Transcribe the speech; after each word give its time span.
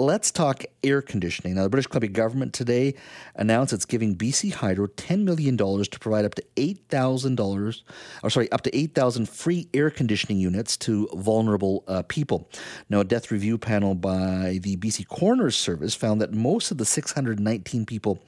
let's 0.00 0.30
talk 0.30 0.64
air 0.82 1.02
conditioning. 1.02 1.54
Now, 1.54 1.64
the 1.64 1.68
British 1.68 1.86
Columbia 1.86 2.10
government 2.10 2.54
today 2.54 2.94
announced 3.36 3.72
it's 3.72 3.84
giving 3.84 4.16
BC 4.16 4.54
Hydro 4.54 4.86
$10 4.86 5.24
million 5.24 5.56
to 5.56 5.98
provide 6.00 6.24
up 6.24 6.34
to 6.36 6.44
$8,000, 6.56 7.82
or 8.22 8.30
sorry, 8.30 8.50
up 8.50 8.62
to 8.62 8.76
8,000 8.76 9.28
free 9.28 9.68
air 9.74 9.90
conditioning 9.90 10.38
units 10.38 10.76
to 10.78 11.08
vulnerable 11.14 11.84
uh, 11.86 12.02
people. 12.08 12.48
Now, 12.88 13.00
a 13.00 13.04
death 13.04 13.30
review 13.30 13.58
panel 13.58 13.94
by 13.94 14.58
the 14.62 14.76
BC 14.76 15.06
Coroner's 15.08 15.56
Service 15.56 15.94
found 15.94 16.20
that 16.22 16.32
most 16.32 16.70
of 16.70 16.78
the 16.78 16.86
619 16.86 17.84
people 17.84 18.22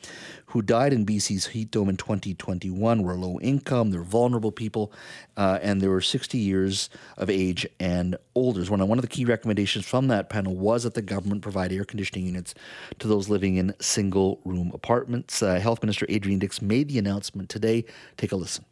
who 0.52 0.60
died 0.60 0.92
in 0.92 1.06
BC's 1.06 1.46
heat 1.46 1.70
dome 1.70 1.88
in 1.88 1.96
2021 1.96 3.02
were 3.02 3.14
low 3.14 3.40
income, 3.40 3.90
they're 3.90 4.02
vulnerable 4.02 4.52
people, 4.52 4.92
uh, 5.38 5.58
and 5.62 5.80
they 5.80 5.88
were 5.88 6.02
60 6.02 6.36
years 6.36 6.90
of 7.16 7.30
age 7.30 7.66
and 7.80 8.16
older. 8.34 8.62
One 8.62 8.98
of 8.98 9.02
the 9.02 9.08
key 9.08 9.24
recommendations 9.24 9.86
from 9.86 10.08
that 10.08 10.28
panel 10.28 10.54
was 10.54 10.82
that 10.82 10.92
the 10.92 11.00
government 11.00 11.40
provide 11.40 11.61
air 11.70 11.84
conditioning 11.84 12.26
units 12.26 12.54
to 12.98 13.06
those 13.06 13.28
living 13.28 13.56
in 13.56 13.74
single 13.78 14.40
room 14.44 14.72
apartments. 14.74 15.42
Uh, 15.42 15.60
Health 15.60 15.82
Minister 15.82 16.06
Adrian 16.08 16.38
Dix 16.38 16.60
made 16.60 16.88
the 16.88 16.98
announcement 16.98 17.48
today. 17.48 17.84
Take 18.16 18.32
a 18.32 18.36
listen. 18.36 18.64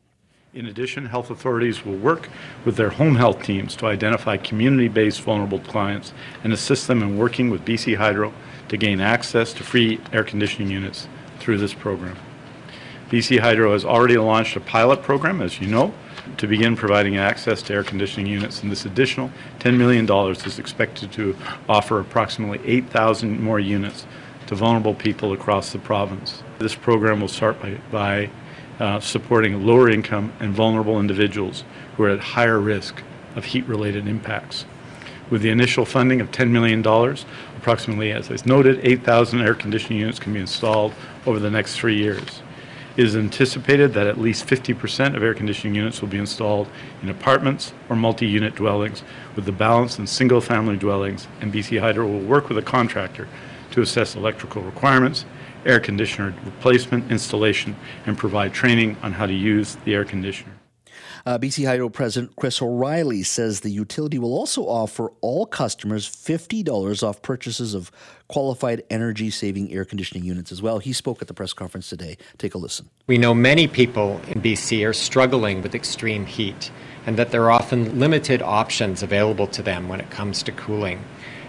In 0.53 0.67
addition, 0.67 1.07
health 1.07 1.31
authorities 1.31 1.85
will 1.85 1.97
work 1.97 2.29
with 2.65 2.75
their 2.75 2.91
home 2.91 3.15
health 3.15 3.45
teams 3.45 3.77
to 3.77 3.87
identify 3.87 4.37
community 4.37 4.89
based 4.89 5.21
vulnerable 5.21 5.61
clients 5.61 6.13
and 6.43 6.53
assist 6.53 6.89
them 6.89 7.03
in 7.03 7.17
working 7.17 7.51
with 7.51 7.65
BC 7.65 7.97
Hydro 7.97 8.33
to 8.69 8.77
gain 8.77 9.01
access 9.01 9.53
to 9.53 9.63
free 9.63 10.01
air 10.13 10.25
conditioning 10.25 10.69
units 10.69 11.07
through 11.39 11.59
this 11.59 11.73
program. 11.73 12.17
BC 13.11 13.41
Hydro 13.41 13.73
has 13.73 13.85
already 13.85 14.17
launched 14.17 14.55
a 14.55 14.61
pilot 14.61 15.03
program, 15.03 15.43
as 15.43 15.61
you 15.61 15.67
know, 15.67 15.93
to 16.37 16.47
begin 16.47 16.77
providing 16.77 17.17
access 17.17 17.61
to 17.63 17.75
air 17.75 17.83
conditioning 17.83 18.29
units, 18.29 18.63
and 18.63 18.71
this 18.71 18.85
additional 18.85 19.33
$10 19.59 19.77
million 19.77 20.09
is 20.31 20.61
expected 20.61 21.11
to 21.11 21.37
offer 21.69 21.99
approximately 21.99 22.61
8,000 22.65 23.43
more 23.43 23.59
units 23.59 24.07
to 24.47 24.55
vulnerable 24.55 24.95
people 24.95 25.33
across 25.33 25.73
the 25.73 25.81
province. 25.81 26.45
This 26.61 26.77
program 26.77 27.21
will 27.21 27.27
start 27.27 27.61
by, 27.61 27.79
by 27.91 28.31
uh, 28.79 29.01
supporting 29.01 29.67
lower 29.67 29.91
income 29.91 30.33
and 30.39 30.55
vulnerable 30.55 31.01
individuals 31.01 31.65
who 31.97 32.05
are 32.05 32.11
at 32.11 32.21
higher 32.21 32.61
risk 32.61 33.03
of 33.35 33.47
heat 33.47 33.67
related 33.67 34.07
impacts. 34.07 34.67
With 35.31 35.43
the 35.43 35.51
initial 35.51 35.85
funding 35.85 36.21
of 36.21 36.31
$10 36.31 36.51
million, 36.51 36.87
approximately, 37.57 38.13
as 38.13 38.31
I 38.31 38.37
noted, 38.47 38.79
8,000 38.85 39.41
air 39.41 39.55
conditioning 39.55 39.99
units 39.99 40.21
can 40.21 40.33
be 40.33 40.39
installed 40.39 40.95
over 41.27 41.41
the 41.41 41.51
next 41.51 41.75
three 41.75 41.97
years. 41.97 42.43
It 42.97 43.07
is 43.07 43.15
anticipated 43.17 43.95
that 43.95 44.09
at 44.09 44.19
least 44.19 44.47
50% 44.47 45.17
of 45.17 45.23
air 45.23 45.33
conditioning 45.33 45.77
units 45.77 46.01
will 46.01 46.09
be 46.09 46.19
installed 46.19 46.69
in 47.03 47.09
apartments 47.09 47.73
or 47.89 47.95
multi 47.95 48.27
unit 48.27 48.57
dwellings, 48.57 49.03
with 49.37 49.45
the 49.45 49.53
balance 49.53 49.99
in 49.99 50.07
single 50.07 50.41
family 50.41 50.77
dwellings, 50.77 51.29
and 51.41 51.53
BC 51.53 51.81
Hydro 51.81 52.07
will 52.07 52.21
work 52.21 52.49
with 52.49 52.59
a 52.59 52.63
contractor 52.63 53.29
to 53.71 53.81
assess 53.81 54.17
electrical 54.17 54.63
requirements, 54.63 55.25
air 55.65 55.79
conditioner 55.79 56.35
replacement, 56.45 57.11
installation, 57.13 57.77
and 58.07 58.19
provide 58.19 58.53
training 58.53 58.97
on 59.03 59.13
how 59.13 59.27
to 59.27 59.35
use 59.35 59.77
the 59.85 59.95
air 59.95 60.05
conditioner. 60.05 60.53
Uh, 61.27 61.39
BC 61.39 61.67
Hydro 61.67 61.89
President 61.89 62.35
Chris 62.37 62.61
O'Riley 62.61 63.23
says 63.23 63.61
the 63.61 63.71
utility 63.71 64.19
will 64.19 64.35
also 64.35 64.63
offer 64.63 65.13
all 65.21 65.47
customers 65.47 66.09
$50 66.09 67.03
off 67.03 67.23
purchases 67.23 67.75
of 67.75 67.91
qualified 68.29 68.83
energy 68.91 69.31
saving 69.31 69.73
air 69.73 69.85
conditioning 69.85 70.25
units 70.25 70.53
as 70.53 70.63
well. 70.63 70.79
He 70.79 70.93
spoke 70.93 71.21
at 71.21 71.29
the 71.29 71.35
press 71.35 71.53
conference 71.53 71.89
today. 71.89 72.17
Take 72.39 72.55
a 72.55 72.59
listen. 72.59 72.89
We 73.07 73.19
know 73.19 73.35
many 73.35 73.67
people 73.67 74.21
in 74.29 74.41
BC 74.41 74.87
are 74.87 74.93
struggling 74.93 75.63
with 75.63 75.75
extreme 75.75 76.27
heat 76.27 76.71
and 77.07 77.17
that 77.17 77.31
there 77.31 77.43
are 77.45 77.51
often 77.51 77.99
limited 77.99 78.43
options 78.43 79.03
available 79.03 79.47
to 79.49 79.63
them 79.63 79.89
when 79.89 80.01
it 80.01 80.11
comes 80.11 80.43
to 80.45 80.53
cooling. 80.53 81.03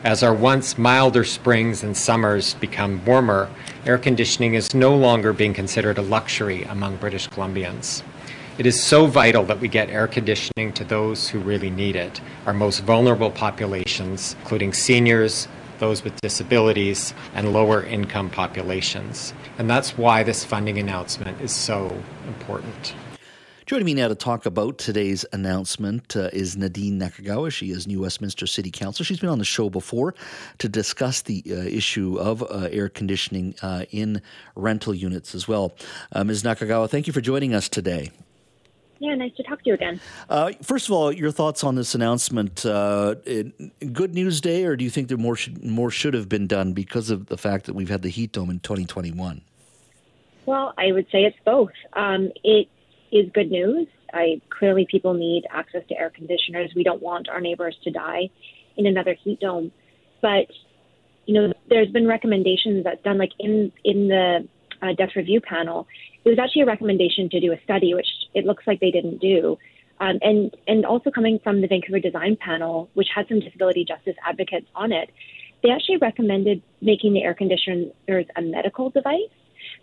As 0.04 0.24
our 0.24 0.34
once 0.34 0.80
milder 0.80 1.24
springs 1.24 1.84
and 1.84 1.96
summers 1.96 2.56
become 2.56 3.06
warmer, 3.06 3.48
air 3.86 4.00
conditioning 4.00 4.56
is 4.56 4.74
no 4.74 4.96
longer 4.96 5.32
being 5.32 5.54
considered 5.54 6.00
a 6.00 6.02
luxury 6.02 6.64
among 6.64 6.96
British 6.96 7.30
Columbians. 7.30 8.02
It 8.58 8.66
is 8.66 8.84
so 8.84 9.08
vital 9.08 9.44
that 9.46 9.62
we 9.62 9.70
get 9.70 9.90
air 9.90 10.08
conditioning 10.08 10.74
to 10.74 10.84
those 10.84 11.30
who 11.30 11.40
really 11.40 11.70
need 11.70 11.96
it, 11.96 12.20
our 12.46 12.54
most 12.54 12.82
vulnerable 12.82 13.32
populations, 13.32 14.36
including 14.40 14.74
seniors, 14.74 15.48
those 15.80 16.04
with 16.04 16.20
disabilities, 16.22 17.14
and 17.34 17.54
lower 17.54 17.82
income 17.82 18.30
populations. 18.30 19.34
And 19.58 19.70
that's 19.70 19.98
why 19.98 20.24
this 20.24 20.44
funding 20.44 20.78
announcement 20.78 21.40
is 21.42 21.54
so 21.54 21.98
important. 22.28 22.94
Joining 23.66 23.86
me 23.86 23.94
now 23.94 24.10
to 24.10 24.16
talk 24.16 24.46
about 24.46 24.78
today's 24.78 25.26
announcement 25.32 26.18
uh, 26.18 26.30
is 26.34 26.58
Nadine 26.58 27.00
Nakagawa. 27.00 27.54
She 27.54 27.72
is 27.72 27.88
New 27.88 28.02
Westminster 28.02 28.46
City 28.46 28.70
Council. 28.70 29.06
She's 29.06 29.22
been 29.22 29.30
on 29.30 29.40
the 29.40 29.46
show 29.46 29.70
before 29.70 30.14
to 30.58 30.68
discuss 30.68 31.22
the 31.22 31.42
uh, 31.50 31.54
issue 31.54 32.20
of 32.20 32.44
uh, 32.44 32.68
air 32.70 32.90
conditioning 32.90 33.56
uh, 33.62 33.86
in 33.92 34.22
rental 34.58 34.94
units 34.94 35.34
as 35.34 35.48
well. 35.48 35.74
Uh, 36.12 36.26
Ms. 36.26 36.44
Nakagawa, 36.44 36.90
thank 36.90 37.08
you 37.08 37.14
for 37.14 37.22
joining 37.22 37.54
us 37.54 37.70
today. 37.70 38.12
Yeah, 39.02 39.16
nice 39.16 39.34
to 39.38 39.44
talk 39.44 39.64
to 39.64 39.70
you 39.70 39.74
again. 39.74 40.00
Uh, 40.30 40.52
first 40.62 40.88
of 40.88 40.94
all, 40.94 41.12
your 41.12 41.32
thoughts 41.32 41.64
on 41.64 41.74
this 41.74 41.96
announcement? 41.96 42.64
Uh, 42.64 43.16
good 43.92 44.14
news 44.14 44.40
day, 44.40 44.64
or 44.64 44.76
do 44.76 44.84
you 44.84 44.92
think 44.92 45.08
there 45.08 45.18
more 45.18 45.36
should, 45.36 45.64
more 45.64 45.90
should 45.90 46.14
have 46.14 46.30
been 46.30 46.46
done 46.46 46.74
because 46.74 47.10
of 47.10 47.26
the 47.26 47.36
fact 47.36 47.66
that 47.66 47.74
we've 47.74 47.90
had 47.90 48.04
the 48.04 48.10
heat 48.10 48.32
dome 48.32 48.52
in 48.52 48.60
2021? 48.60 49.42
Well, 50.46 50.76
I 50.78 50.92
would 50.92 51.08
say 51.12 51.24
it's 51.24 51.38
both. 51.44 51.72
Um, 51.94 52.32
it 52.44 52.68
is 53.12 53.28
good 53.34 53.50
news. 53.50 53.88
I 54.14 54.40
clearly 54.52 54.86
people 54.90 55.16
need 55.16 55.46
access 55.50 55.82
to 55.90 55.98
air 55.98 56.12
conditioners. 56.12 56.72
We 56.76 56.84
don't 56.84 57.02
want 57.02 57.28
our 57.28 57.42
neighbors 57.42 57.76
to 57.86 57.90
die 57.90 58.30
in 58.78 58.86
another 58.86 59.16
heat 59.16 59.40
dome, 59.40 59.72
but 60.22 60.46
you 61.26 61.34
know, 61.34 61.54
there's 61.70 61.90
been 61.90 62.08
recommendations 62.08 62.84
that's 62.84 63.02
done 63.02 63.18
like 63.18 63.32
in 63.40 63.72
in 63.84 64.10
the 64.10 64.48
uh, 64.84 64.94
death 64.94 65.16
review 65.16 65.42
panel. 65.42 65.88
It 66.24 66.30
was 66.30 66.40
actually 66.40 66.64
a 66.64 66.66
recommendation 66.66 67.30
to 67.30 67.40
do 67.40 67.52
a 67.52 67.62
study, 67.64 67.94
which 67.94 68.08
it 68.34 68.46
looks 68.46 68.66
like 68.68 68.80
they 68.80 68.92
didn't 68.92 69.20
do. 69.20 69.58
Um, 70.00 70.18
and 70.22 70.56
and 70.68 70.86
also 70.86 71.12
coming 71.12 71.40
from 71.44 71.62
the 71.62 71.68
Vancouver 71.68 72.00
Design 72.00 72.36
Panel, 72.36 72.90
which 72.96 73.08
had 73.14 73.28
some 73.28 73.40
disability 73.40 73.86
justice 73.86 74.16
advocates 74.26 74.68
on 74.76 74.92
it, 74.92 75.12
they 75.62 75.70
actually 75.70 75.98
recommended 75.98 76.62
making 76.82 77.14
the 77.14 77.24
air 77.24 77.34
conditioners 77.36 77.92
a 78.36 78.42
medical 78.42 78.90
device. 78.90 79.30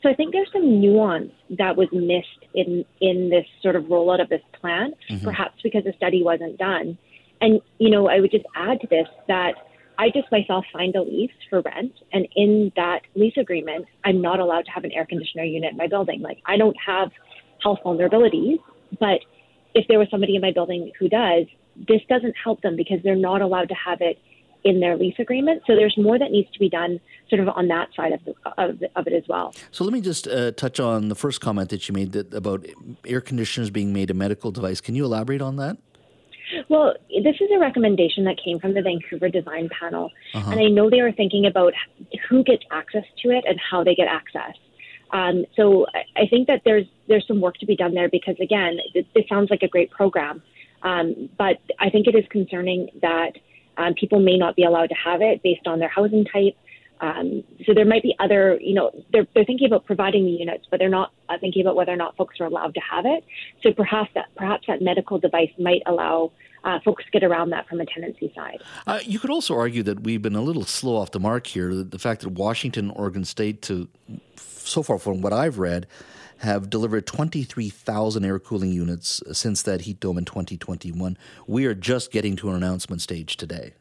So 0.03 0.09
I 0.09 0.15
think 0.15 0.33
there's 0.33 0.51
some 0.53 0.81
nuance 0.81 1.33
that 1.51 1.77
was 1.77 1.89
missed 1.93 2.51
in 2.55 2.85
in 3.01 3.31
this 3.31 3.47
sort 3.63 3.77
of 3.77 3.85
rollout 3.85 4.21
of 4.21 4.29
this 4.29 4.43
plan, 4.61 4.95
mm-hmm. 5.09 5.25
perhaps 5.25 5.63
because 5.63 5.85
the 5.85 5.93
study 5.97 6.23
wasn't 6.23 6.59
done. 6.59 6.99
And 7.41 7.61
you 7.79 7.91
know, 7.91 8.09
I 8.09 8.21
would 8.21 8.33
just 8.33 8.47
add 8.57 8.81
to 8.81 8.87
this 8.89 9.07
that 9.29 9.55
I 9.99 10.11
just 10.11 10.31
myself 10.31 10.65
signed 10.73 10.95
a 10.95 11.03
lease 11.03 11.33
for 11.51 11.61
rent, 11.61 11.93
and 12.13 12.29
in 12.37 12.73
that 12.77 13.01
lease 13.17 13.37
agreement, 13.37 13.87
I'm 14.05 14.23
not 14.23 14.39
allowed 14.39 14.65
to 14.67 14.71
have 14.71 14.85
an 14.85 14.93
air 14.93 15.05
conditioner 15.05 15.43
unit 15.43 15.73
in 15.73 15.77
my 15.77 15.89
building. 15.89 16.23
Like 16.23 16.39
I 16.47 16.57
don't 16.57 16.77
have 16.85 17.11
health 17.63 17.81
vulnerabilities, 17.85 18.59
but 19.01 19.21
if 19.75 19.87
there 19.89 19.99
was 19.99 20.09
somebody 20.11 20.37
in 20.37 20.41
my 20.41 20.53
building 20.53 20.93
who 20.99 21.09
does, 21.09 21.47
this 21.77 22.01
doesn't 22.09 22.35
help 22.43 22.63
them 22.63 22.77
because 22.77 22.99
they're 23.03 23.17
not 23.17 23.43
allowed 23.43 23.69
to 23.69 23.75
have 23.75 24.01
it 24.01 24.19
in 24.65 24.81
their 24.81 24.97
lease 24.97 25.15
agreement. 25.19 25.63
So 25.67 25.75
there's 25.75 25.97
more 25.97 26.19
that 26.19 26.31
needs 26.31 26.51
to 26.53 26.59
be 26.59 26.69
done 26.69 27.01
sort 27.29 27.41
of 27.41 27.49
on 27.49 27.69
that 27.69 27.89
side 27.95 28.13
of, 28.13 28.25
the, 28.25 28.35
of, 28.57 28.83
of 28.97 29.07
it 29.07 29.13
as 29.13 29.23
well. 29.29 29.55
So 29.71 29.85
let 29.85 29.93
me 29.93 30.01
just 30.01 30.27
uh, 30.27 30.53
touch 30.53 30.81
on 30.81 31.09
the 31.09 31.15
first 31.15 31.41
comment 31.41 31.71
that 31.71 31.89
you 31.89 31.95
made 31.95 32.13
that 32.13 32.35
about 32.35 32.67
air 33.07 33.21
conditioners 33.21 33.71
being 33.71 33.93
made 33.93 34.11
a 34.11 34.15
medical 34.15 34.51
device. 34.51 34.81
Can 34.81 34.95
you 34.95 35.05
elaborate 35.05 35.43
on 35.43 35.57
that? 35.57 35.79
Well, 36.69 36.95
this 37.23 37.37
is 37.41 37.49
a 37.55 37.59
recommendation 37.59 38.25
that 38.25 38.37
came 38.43 38.59
from 38.59 38.75
the 38.75 38.83
Vancouver 38.83 39.29
Design 39.29 39.69
Panel, 39.69 40.11
uh-huh. 40.35 40.51
and 40.51 40.61
I 40.61 40.69
know 40.69 40.91
they 40.91 41.03
were 41.03 41.13
thinking 41.13 41.47
about 41.47 41.73
who 42.29 42.43
gets 42.43 42.65
access 42.71 43.05
to 43.23 43.31
it 43.31 43.45
and 43.47 43.59
how 43.59 43.85
they 43.85 43.95
get 43.95 44.09
access. 44.09 44.55
Um, 45.11 45.45
so 45.57 45.87
I 46.17 46.27
think 46.29 46.49
that 46.49 46.63
there's 46.65 46.87
there's 47.09 47.27
some 47.27 47.41
work 47.41 47.57
to 47.59 47.67
be 47.67 47.77
done 47.77 47.95
there 47.95 48.09
because 48.09 48.37
again, 48.41 48.79
this, 48.95 49.05
sounds 49.29 49.51
like 49.51 49.63
a 49.63 49.69
great 49.69 49.91
program, 49.91 50.43
um, 50.83 51.31
but 51.39 51.59
I 51.79 51.91
think 51.91 52.07
it 52.07 52.15
is 52.15 52.25
concerning 52.31 52.91
that 53.01 53.33
um, 53.79 53.95
people 53.95 54.21
may 54.21 54.37
not 54.37 54.57
be 54.57 54.65
allowed 54.65 54.89
to 54.89 54.95
have 54.95 55.23
it 55.23 55.43
based 55.43 55.67
on 55.67 55.79
their 55.79 55.89
housing 55.89 56.25
type. 56.25 56.57
Um, 57.01 57.45
so 57.65 57.75
there 57.75 57.85
might 57.85 58.03
be 58.03 58.15
other, 58.19 58.59
you 58.61 58.75
know, 58.75 58.91
they're, 59.13 59.27
they're 59.35 59.45
thinking 59.45 59.67
about 59.67 59.85
providing 59.85 60.25
the 60.25 60.33
units, 60.33 60.67
but 60.71 60.79
they're 60.79 60.89
not 60.89 61.13
uh, 61.29 61.39
thinking 61.41 61.63
about 61.63 61.77
whether 61.77 61.93
or 61.93 61.97
not 61.97 62.17
folks 62.17 62.41
are 62.41 62.47
allowed 62.47 62.75
to 62.75 62.81
have 62.81 63.07
it. 63.07 63.25
So 63.63 63.73
perhaps 63.73 64.11
that 64.15 64.27
perhaps 64.37 64.67
that 64.67 64.83
medical 64.83 65.19
device 65.19 65.51
might 65.59 65.83
allow 65.87 66.33
uh, 66.65 66.79
folks 66.85 67.05
to 67.05 67.11
get 67.11 67.23
around 67.23 67.51
that 67.51 67.69
from 67.69 67.81
a 67.81 67.87
tenancy 67.87 68.33
side. 68.35 68.59
Uh, 68.87 69.01
you 69.05 69.19
could 69.19 69.31
also 69.31 69.55
argue 69.55 69.83
that 69.85 70.01
we've 70.01 70.23
been 70.23 70.35
a 70.35 70.43
little 70.43 70.65
slow 70.65 70.97
off 70.97 71.13
the 71.13 71.21
mark 71.21 71.47
here. 71.47 71.75
The 71.75 71.99
fact 71.99 72.23
that 72.23 72.31
Washington, 72.31 72.91
Oregon 72.91 73.25
State, 73.25 73.63
to 73.63 73.89
so 74.37 74.83
far 74.83 74.99
from 74.99 75.23
what 75.23 75.33
I've 75.33 75.59
read, 75.59 75.87
have 76.39 76.71
delivered 76.71 77.07
23,000 77.07 78.25
air 78.25 78.39
cooling 78.39 78.71
units 78.71 79.23
since 79.33 79.63
that 79.63 79.83
heat 79.83 80.01
dome 80.01 80.19
in 80.19 80.25
2021. 80.25 81.17
We 81.47 81.67
are 81.67 81.75
just 81.75 82.13
getting 82.13 82.37
to 82.37 82.51
an 82.51 82.57
announcement 82.57 83.03
stage 83.03 83.37
today. 83.37 83.73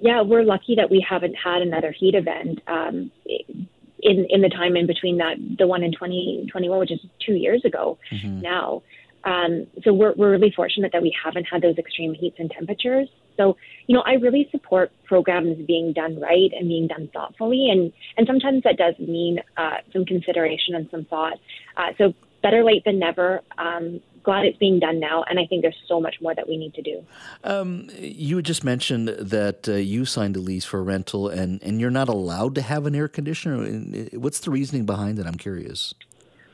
Yeah, 0.00 0.22
we're 0.22 0.44
lucky 0.44 0.74
that 0.76 0.90
we 0.90 1.04
haven't 1.08 1.34
had 1.34 1.62
another 1.62 1.92
heat 1.92 2.14
event 2.14 2.60
um, 2.66 3.10
in 3.24 4.26
in 4.28 4.40
the 4.40 4.48
time 4.48 4.76
in 4.76 4.86
between 4.86 5.18
that 5.18 5.36
the 5.58 5.66
one 5.66 5.82
in 5.82 5.92
2021, 5.92 6.78
which 6.78 6.90
is 6.90 7.00
two 7.24 7.34
years 7.34 7.64
ago 7.64 7.98
mm-hmm. 8.10 8.40
now. 8.40 8.82
Um, 9.24 9.66
so 9.84 9.92
we're, 9.92 10.14
we're 10.14 10.32
really 10.32 10.52
fortunate 10.54 10.92
that 10.92 11.02
we 11.02 11.14
haven't 11.24 11.44
had 11.44 11.62
those 11.62 11.78
extreme 11.78 12.14
heats 12.14 12.36
and 12.38 12.50
temperatures. 12.50 13.08
So, 13.36 13.56
you 13.86 13.94
know, 13.94 14.02
I 14.04 14.14
really 14.14 14.48
support 14.50 14.90
programs 15.04 15.64
being 15.66 15.92
done 15.92 16.20
right 16.20 16.50
and 16.52 16.68
being 16.68 16.88
done 16.88 17.08
thoughtfully. 17.12 17.68
And, 17.70 17.92
and 18.16 18.26
sometimes 18.26 18.64
that 18.64 18.76
does 18.76 18.98
mean 18.98 19.38
uh, 19.56 19.76
some 19.92 20.04
consideration 20.04 20.74
and 20.74 20.88
some 20.90 21.04
thought. 21.04 21.38
Uh, 21.76 21.92
so, 21.98 22.14
better 22.42 22.64
late 22.64 22.84
than 22.84 22.98
never. 22.98 23.42
Um, 23.58 24.00
glad 24.22 24.44
it's 24.44 24.58
being 24.58 24.78
done 24.78 25.00
now, 25.00 25.24
and 25.28 25.38
I 25.38 25.46
think 25.46 25.62
there's 25.62 25.80
so 25.88 26.00
much 26.00 26.16
more 26.20 26.34
that 26.34 26.48
we 26.48 26.56
need 26.56 26.74
to 26.74 26.82
do. 26.82 27.04
Um, 27.44 27.90
you 27.98 28.40
just 28.42 28.64
mentioned 28.64 29.08
that 29.08 29.68
uh, 29.68 29.72
you 29.72 30.04
signed 30.04 30.36
a 30.36 30.40
lease 30.40 30.64
for 30.64 30.78
a 30.78 30.82
rental, 30.82 31.28
and, 31.28 31.62
and 31.62 31.80
you're 31.80 31.90
not 31.90 32.08
allowed 32.08 32.54
to 32.56 32.62
have 32.62 32.86
an 32.86 32.94
air 32.94 33.08
conditioner. 33.08 34.08
What's 34.12 34.40
the 34.40 34.50
reasoning 34.50 34.86
behind 34.86 35.18
it? 35.18 35.26
I'm 35.26 35.34
curious. 35.34 35.94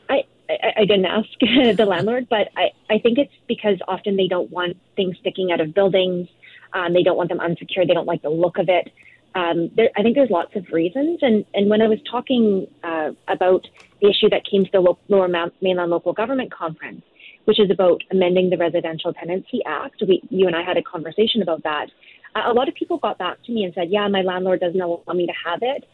I, 0.08 0.25
I, 0.49 0.73
I 0.79 0.85
didn't 0.85 1.06
ask 1.06 1.29
the 1.76 1.87
landlord, 1.87 2.29
but 2.29 2.49
I, 2.56 2.70
I 2.90 2.99
think 2.99 3.19
it's 3.19 3.35
because 3.46 3.79
often 3.87 4.17
they 4.17 4.29
don't 4.29 4.50
want 4.50 4.76
things 4.96 5.17
sticking 5.19 5.52
out 5.52 5.61
of 5.61 5.75
buildings. 5.75 6.29
Um, 6.73 6.93
they 6.93 7.02
don't 7.02 7.17
want 7.17 7.29
them 7.29 7.40
unsecured. 7.40 7.88
They 7.88 7.94
don't 7.94 8.06
like 8.06 8.23
the 8.23 8.31
look 8.31 8.58
of 8.58 8.69
it. 8.69 8.93
Um, 9.35 9.71
there, 9.77 9.91
I 9.97 10.03
think 10.03 10.15
there's 10.15 10.31
lots 10.31 10.55
of 10.57 10.67
reasons. 10.73 11.21
And, 11.23 11.45
and 11.55 11.71
when 11.71 11.83
I 11.83 11.89
was 11.89 11.99
talking 12.11 12.67
uh, 12.83 13.11
about 13.29 13.67
the 14.01 14.09
issue 14.09 14.29
that 14.31 14.43
came 14.51 14.65
to 14.65 14.71
the 14.73 14.81
Lo- 14.81 14.99
Lower 15.09 15.29
Mainland 15.29 15.91
Local 15.91 16.13
Government 16.13 16.53
Conference, 16.53 17.03
which 17.45 17.61
is 17.61 17.71
about 17.71 18.03
amending 18.11 18.51
the 18.51 18.57
Residential 18.57 19.13
Tenancy 19.13 19.61
Act, 19.67 20.03
we, 20.07 20.23
you 20.31 20.47
and 20.47 20.57
I 20.57 20.63
had 20.63 20.77
a 20.77 20.83
conversation 20.83 21.43
about 21.43 21.63
that. 21.63 21.87
a 22.35 22.53
lot 22.53 22.69
of 22.69 22.75
people 22.75 22.99
got 22.99 23.19
back 23.19 23.43
to 23.45 23.53
me 23.53 23.65
and 23.65 23.73
said, 23.75 23.89
"Yeah, 23.91 24.07
my 24.09 24.23
landlord 24.23 24.61
doesn't 24.61 24.81
allow 24.81 25.03
me 25.15 25.27
to 25.27 25.33
have 25.45 25.61
it." 25.63 25.85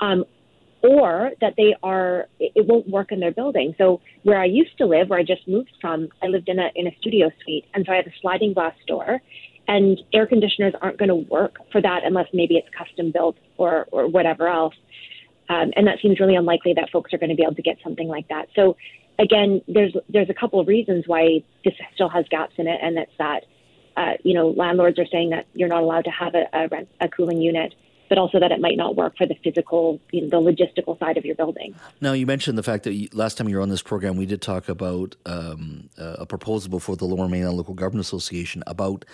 Um, 0.00 0.24
or 0.84 1.30
that 1.40 1.54
they 1.56 1.74
are 1.82 2.28
it 2.38 2.66
won't 2.66 2.86
work 2.88 3.10
in 3.10 3.18
their 3.18 3.32
building. 3.32 3.74
So 3.78 4.00
where 4.22 4.38
I 4.38 4.44
used 4.44 4.76
to 4.78 4.86
live, 4.86 5.08
where 5.08 5.18
I 5.18 5.22
just 5.22 5.48
moved 5.48 5.70
from, 5.80 6.08
I 6.22 6.26
lived 6.26 6.48
in 6.48 6.58
a 6.58 6.68
in 6.74 6.86
a 6.86 6.94
studio 7.00 7.30
suite, 7.42 7.64
and 7.72 7.84
so 7.86 7.92
I 7.92 7.96
have 7.96 8.06
a 8.06 8.12
sliding 8.20 8.52
glass 8.52 8.74
door, 8.86 9.22
and 9.66 10.00
air 10.12 10.26
conditioners 10.26 10.74
aren't 10.80 10.98
going 10.98 11.08
to 11.08 11.14
work 11.14 11.56
for 11.72 11.80
that 11.80 12.04
unless 12.04 12.28
maybe 12.32 12.56
it's 12.56 12.68
custom 12.76 13.10
built 13.10 13.36
or 13.56 13.86
or 13.90 14.06
whatever 14.06 14.48
else. 14.48 14.74
Um, 15.48 15.72
and 15.76 15.86
that 15.86 15.98
seems 16.00 16.20
really 16.20 16.36
unlikely 16.36 16.74
that 16.74 16.90
folks 16.90 17.12
are 17.12 17.18
going 17.18 17.30
to 17.30 17.36
be 17.36 17.42
able 17.42 17.54
to 17.54 17.62
get 17.62 17.76
something 17.82 18.08
like 18.08 18.28
that. 18.28 18.48
So 18.54 18.76
again, 19.18 19.62
there's 19.68 19.94
there's 20.08 20.30
a 20.30 20.34
couple 20.34 20.60
of 20.60 20.68
reasons 20.68 21.04
why 21.06 21.42
this 21.64 21.74
still 21.94 22.08
has 22.08 22.26
gaps 22.30 22.54
in 22.56 22.66
it, 22.66 22.78
and 22.82 22.96
that's 22.96 23.12
that 23.18 23.44
uh, 23.96 24.12
you 24.22 24.34
know 24.34 24.50
landlords 24.50 24.98
are 24.98 25.06
saying 25.06 25.30
that 25.30 25.46
you're 25.54 25.68
not 25.68 25.82
allowed 25.82 26.04
to 26.04 26.10
have 26.10 26.34
a, 26.34 26.46
a 26.52 26.68
rent 26.68 26.88
a 27.00 27.08
cooling 27.08 27.40
unit 27.40 27.74
but 28.08 28.18
also 28.18 28.38
that 28.38 28.52
it 28.52 28.60
might 28.60 28.76
not 28.76 28.96
work 28.96 29.16
for 29.16 29.26
the 29.26 29.34
physical, 29.42 30.00
you 30.12 30.20
know, 30.20 30.28
the 30.28 30.52
logistical 30.52 30.98
side 30.98 31.16
of 31.16 31.24
your 31.24 31.34
building. 31.34 31.74
Now, 32.00 32.12
you 32.12 32.26
mentioned 32.26 32.58
the 32.58 32.62
fact 32.62 32.84
that 32.84 32.92
you, 32.92 33.08
last 33.12 33.38
time 33.38 33.48
you 33.48 33.56
were 33.56 33.62
on 33.62 33.70
this 33.70 33.82
program, 33.82 34.16
we 34.16 34.26
did 34.26 34.42
talk 34.42 34.68
about 34.68 35.16
um, 35.26 35.88
a 35.96 36.26
proposal 36.26 36.70
before 36.70 36.96
the 36.96 37.06
Lower 37.06 37.28
Mainland 37.28 37.56
Local 37.56 37.74
Government 37.74 38.04
Association 38.04 38.62
about 38.66 39.04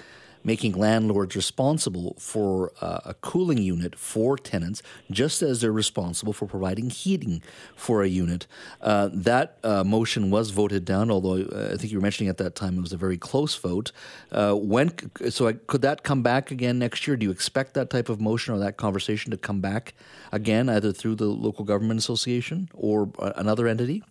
making 0.44 0.72
landlords 0.72 1.37
responsible 1.37 2.16
for 2.19 2.72
uh, 2.81 3.00
a 3.04 3.14
cooling 3.14 3.58
unit 3.58 3.98
for 3.98 4.37
tenants, 4.37 4.82
just 5.10 5.42
as 5.42 5.60
they're 5.60 5.72
responsible 5.72 6.32
for 6.32 6.46
providing 6.46 6.90
heating 6.90 7.42
for 7.76 8.02
a 8.02 8.08
unit. 8.08 8.46
Uh, 8.81 9.08
that 9.12 9.58
uh, 9.64 9.84
motion 9.84 10.31
was 10.31 10.50
voted 10.50 10.84
down, 10.84 11.10
although 11.10 11.42
uh, 11.42 11.70
I 11.72 11.76
think 11.76 11.92
you 11.92 11.98
were 11.98 12.02
mentioning 12.02 12.28
at 12.28 12.38
that 12.38 12.54
time 12.54 12.78
it 12.78 12.81
was 12.81 12.92
a 12.92 12.96
very 12.96 13.19
close 13.19 13.54
vote. 13.56 13.92
Uh, 14.32 14.54
when 14.54 14.92
so 15.31 15.48
I, 15.48 15.52
could 15.52 15.82
that 15.82 16.02
come 16.02 16.22
back 16.22 16.50
again 16.50 16.78
next 16.78 17.06
year? 17.06 17.16
Do 17.16 17.25
you 17.25 17.32
expect 17.32 17.75
that 17.75 17.90
type 17.90 18.08
of 18.08 18.20
motion 18.20 18.54
or 18.54 18.58
that 18.58 18.76
conversation 18.76 19.31
to 19.31 19.37
come 19.37 19.60
back 19.60 19.94
again, 20.32 20.69
either 20.69 20.92
through 20.92 21.16
the 21.16 21.26
local 21.26 21.64
government 21.64 21.98
association 21.98 22.69
or 22.75 23.10
uh, 23.19 23.32
another 23.37 23.66
entity? 23.66 24.02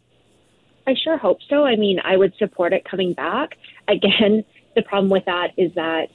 I 0.87 0.95
sure 0.95 1.17
hope 1.17 1.39
so. 1.47 1.65
I 1.65 1.75
mean, 1.75 1.99
I 2.03 2.17
would 2.17 2.33
support 2.37 2.73
it 2.73 2.83
coming 2.83 3.13
back. 3.13 3.57
Again, 3.87 4.43
the 4.75 4.81
problem 4.81 5.09
with 5.09 5.25
that 5.25 5.51
is 5.57 5.73
that 5.75 6.09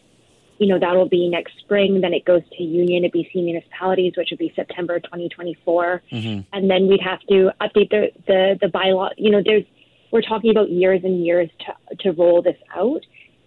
you 0.59 0.69
know, 0.69 0.79
that'll 0.79 1.09
be 1.09 1.29
next 1.29 1.59
spring. 1.59 2.01
Then 2.01 2.13
it 2.13 2.25
goes 2.25 2.43
to 2.57 2.63
Union 2.63 3.05
of 3.05 3.13
BC 3.13 3.35
municipalities, 3.37 4.15
which 4.17 4.29
would 4.31 4.39
be 4.39 4.53
September 4.55 5.01
2024. 5.01 6.03
Mm-hmm. 6.13 6.41
And 6.53 6.71
then 6.71 6.87
we'd 6.87 7.01
have 7.01 7.21
to 7.29 7.51
update 7.61 7.91
the, 7.91 8.11
the, 8.27 8.59
the 8.61 8.69
bylaw. 8.69 9.11
You 9.17 9.31
know, 9.31 9.43
there's, 9.45 9.65
we're 10.13 10.23
talking 10.23 10.51
about 10.51 10.71
years 10.71 11.01
and 11.03 11.25
years 11.25 11.51
to, 11.61 11.97
to 11.97 12.13
roll 12.13 12.43
this 12.43 12.57
out. 12.75 13.01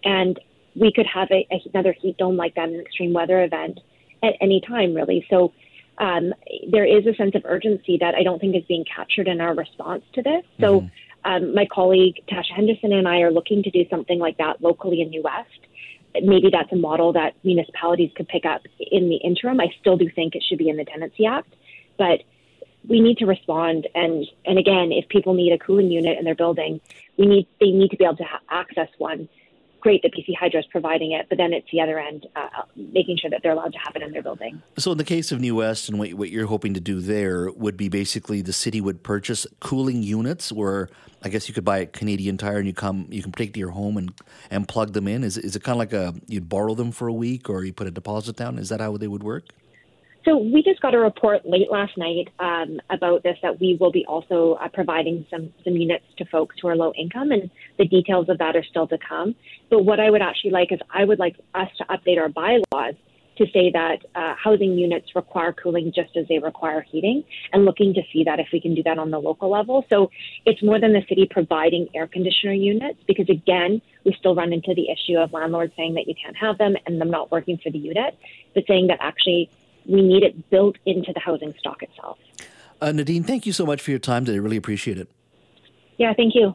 And 0.04 0.38
we 0.76 0.92
could 0.92 1.06
have 1.06 1.28
a, 1.30 1.46
a, 1.50 1.62
another 1.72 1.94
heat 1.98 2.18
dome 2.18 2.36
like 2.36 2.54
that, 2.56 2.68
an 2.68 2.78
extreme 2.80 3.12
weather 3.12 3.42
event 3.42 3.80
at 4.22 4.34
any 4.40 4.60
time, 4.60 4.94
really. 4.94 5.26
So 5.30 5.52
um, 5.98 6.34
there 6.70 6.84
is 6.84 7.06
a 7.06 7.14
sense 7.14 7.34
of 7.34 7.42
urgency 7.44 7.98
that 8.00 8.14
I 8.14 8.22
don't 8.22 8.38
think 8.38 8.54
is 8.54 8.64
being 8.68 8.84
captured 8.84 9.28
in 9.28 9.40
our 9.40 9.54
response 9.54 10.04
to 10.12 10.22
this. 10.22 10.44
So 10.60 10.82
mm-hmm. 10.82 11.32
um, 11.32 11.54
my 11.54 11.66
colleague 11.72 12.22
Tasha 12.30 12.52
Henderson 12.54 12.92
and 12.92 13.08
I 13.08 13.20
are 13.20 13.32
looking 13.32 13.62
to 13.62 13.70
do 13.70 13.84
something 13.88 14.18
like 14.18 14.36
that 14.38 14.62
locally 14.62 15.00
in 15.00 15.08
New 15.08 15.22
West 15.22 15.67
maybe 16.22 16.48
that's 16.50 16.72
a 16.72 16.76
model 16.76 17.12
that 17.14 17.34
municipalities 17.44 18.10
could 18.14 18.28
pick 18.28 18.44
up 18.44 18.62
in 18.78 19.08
the 19.08 19.16
interim. 19.16 19.60
I 19.60 19.68
still 19.80 19.96
do 19.96 20.10
think 20.10 20.34
it 20.34 20.44
should 20.48 20.58
be 20.58 20.68
in 20.68 20.76
the 20.76 20.84
Tenancy 20.84 21.26
Act, 21.26 21.54
but 21.96 22.22
we 22.88 23.00
need 23.00 23.18
to 23.18 23.26
respond. 23.26 23.86
And 23.94 24.26
and 24.44 24.58
again, 24.58 24.92
if 24.92 25.08
people 25.08 25.34
need 25.34 25.52
a 25.52 25.58
cooling 25.58 25.90
unit 25.90 26.18
in 26.18 26.24
their 26.24 26.34
building, 26.34 26.80
we 27.16 27.26
need 27.26 27.46
they 27.60 27.70
need 27.70 27.90
to 27.90 27.96
be 27.96 28.04
able 28.04 28.16
to 28.16 28.24
ha- 28.24 28.40
access 28.48 28.88
one 28.98 29.28
great 29.88 30.02
that 30.02 30.12
BC 30.12 30.36
Hydro 30.38 30.60
is 30.60 30.66
providing 30.66 31.12
it, 31.12 31.30
but 31.30 31.38
then 31.38 31.54
it's 31.54 31.66
the 31.72 31.80
other 31.80 31.98
end, 31.98 32.26
uh, 32.36 32.48
making 32.76 33.16
sure 33.16 33.30
that 33.30 33.40
they're 33.42 33.52
allowed 33.52 33.72
to 33.72 33.78
have 33.78 33.96
it 33.96 34.02
in 34.02 34.12
their 34.12 34.22
building. 34.22 34.60
So, 34.76 34.92
in 34.92 34.98
the 34.98 35.04
case 35.04 35.32
of 35.32 35.40
New 35.40 35.54
West 35.54 35.88
and 35.88 35.98
what, 35.98 36.12
what 36.12 36.28
you're 36.28 36.46
hoping 36.46 36.74
to 36.74 36.80
do 36.80 37.00
there 37.00 37.50
would 37.52 37.78
be 37.78 37.88
basically 37.88 38.42
the 38.42 38.52
city 38.52 38.82
would 38.82 39.02
purchase 39.02 39.46
cooling 39.60 40.02
units, 40.02 40.52
where 40.52 40.90
I 41.22 41.30
guess 41.30 41.48
you 41.48 41.54
could 41.54 41.64
buy 41.64 41.78
a 41.78 41.86
Canadian 41.86 42.36
Tire 42.36 42.58
and 42.58 42.66
you 42.66 42.74
come, 42.74 43.06
you 43.08 43.22
can 43.22 43.32
take 43.32 43.54
to 43.54 43.58
your 43.58 43.70
home 43.70 43.96
and 43.96 44.12
and 44.50 44.68
plug 44.68 44.92
them 44.92 45.08
in. 45.08 45.24
Is 45.24 45.38
is 45.38 45.56
it 45.56 45.62
kind 45.64 45.76
of 45.76 45.78
like 45.78 45.94
a 45.94 46.14
you'd 46.26 46.50
borrow 46.50 46.74
them 46.74 46.92
for 46.92 47.08
a 47.08 47.14
week 47.14 47.48
or 47.48 47.64
you 47.64 47.72
put 47.72 47.86
a 47.86 47.90
deposit 47.90 48.36
down? 48.36 48.58
Is 48.58 48.68
that 48.68 48.80
how 48.82 48.98
they 48.98 49.08
would 49.08 49.22
work? 49.22 49.44
So 50.24 50.36
we 50.36 50.62
just 50.62 50.80
got 50.80 50.94
a 50.94 50.98
report 50.98 51.46
late 51.46 51.70
last 51.70 51.96
night 51.96 52.28
um, 52.38 52.80
about 52.90 53.22
this 53.22 53.38
that 53.42 53.60
we 53.60 53.76
will 53.80 53.92
be 53.92 54.04
also 54.06 54.54
uh, 54.54 54.68
providing 54.68 55.24
some 55.30 55.52
some 55.64 55.74
units 55.74 56.04
to 56.18 56.24
folks 56.26 56.56
who 56.60 56.68
are 56.68 56.76
low 56.76 56.92
income, 56.98 57.30
and 57.30 57.50
the 57.78 57.86
details 57.86 58.28
of 58.28 58.38
that 58.38 58.56
are 58.56 58.64
still 58.64 58.86
to 58.88 58.98
come. 58.98 59.34
But 59.70 59.84
what 59.84 60.00
I 60.00 60.10
would 60.10 60.22
actually 60.22 60.50
like 60.50 60.72
is 60.72 60.80
I 60.90 61.04
would 61.04 61.18
like 61.18 61.36
us 61.54 61.68
to 61.78 61.84
update 61.84 62.18
our 62.18 62.28
bylaws 62.28 62.94
to 63.38 63.46
say 63.52 63.70
that 63.70 63.98
uh, 64.16 64.34
housing 64.34 64.76
units 64.76 65.14
require 65.14 65.52
cooling 65.52 65.92
just 65.94 66.16
as 66.16 66.26
they 66.26 66.40
require 66.40 66.80
heating, 66.80 67.22
and 67.52 67.64
looking 67.64 67.94
to 67.94 68.02
see 68.12 68.24
that 68.24 68.40
if 68.40 68.48
we 68.52 68.60
can 68.60 68.74
do 68.74 68.82
that 68.82 68.98
on 68.98 69.12
the 69.12 69.18
local 69.18 69.48
level. 69.48 69.86
So 69.88 70.10
it's 70.44 70.60
more 70.62 70.80
than 70.80 70.92
the 70.92 71.04
city 71.08 71.26
providing 71.30 71.88
air 71.94 72.08
conditioner 72.08 72.52
units, 72.52 72.98
because 73.06 73.28
again, 73.30 73.80
we 74.04 74.12
still 74.18 74.34
run 74.34 74.52
into 74.52 74.74
the 74.74 74.90
issue 74.90 75.16
of 75.16 75.32
landlords 75.32 75.72
saying 75.76 75.94
that 75.94 76.08
you 76.08 76.14
can't 76.20 76.36
have 76.36 76.58
them 76.58 76.74
and 76.84 77.00
them 77.00 77.10
not 77.10 77.30
working 77.30 77.58
for 77.62 77.70
the 77.70 77.78
unit, 77.78 78.18
but 78.54 78.64
saying 78.66 78.88
that 78.88 78.98
actually 79.00 79.48
we 79.88 80.02
need 80.02 80.22
it 80.22 80.50
built 80.50 80.76
into 80.86 81.12
the 81.12 81.20
housing 81.20 81.54
stock 81.58 81.82
itself. 81.82 82.18
Uh, 82.80 82.92
Nadine, 82.92 83.24
thank 83.24 83.46
you 83.46 83.52
so 83.52 83.66
much 83.66 83.80
for 83.80 83.90
your 83.90 83.98
time 83.98 84.24
today. 84.24 84.36
I 84.36 84.40
really 84.40 84.56
appreciate 84.56 84.98
it. 84.98 85.08
Yeah, 85.96 86.12
thank 86.14 86.34
you. 86.34 86.52